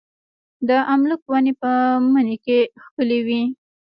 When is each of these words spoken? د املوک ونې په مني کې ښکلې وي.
د 0.67 0.69
املوک 0.93 1.21
ونې 1.29 1.53
په 1.61 1.69
مني 2.13 2.37
کې 2.45 2.59
ښکلې 2.83 3.19
وي. 3.27 3.41